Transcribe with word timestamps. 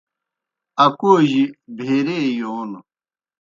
اکوجیْ 0.85 1.43
بھیریئے 1.75 2.29
یون 2.39 2.71